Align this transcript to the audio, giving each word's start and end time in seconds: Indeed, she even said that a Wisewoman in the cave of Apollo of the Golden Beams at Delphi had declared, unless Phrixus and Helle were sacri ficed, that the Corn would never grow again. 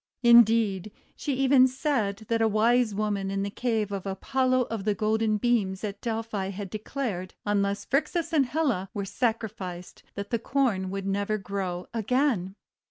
Indeed, 0.23 0.91
she 1.15 1.35
even 1.35 1.67
said 1.67 2.25
that 2.27 2.41
a 2.41 2.47
Wisewoman 2.49 3.29
in 3.29 3.43
the 3.43 3.51
cave 3.51 3.91
of 3.91 4.07
Apollo 4.07 4.63
of 4.71 4.83
the 4.83 4.95
Golden 4.95 5.37
Beams 5.37 5.83
at 5.83 6.01
Delphi 6.01 6.49
had 6.49 6.71
declared, 6.71 7.35
unless 7.45 7.85
Phrixus 7.85 8.33
and 8.33 8.47
Helle 8.47 8.89
were 8.95 9.05
sacri 9.05 9.49
ficed, 9.49 10.01
that 10.15 10.31
the 10.31 10.39
Corn 10.39 10.89
would 10.89 11.05
never 11.05 11.37
grow 11.37 11.85
again. 11.93 12.55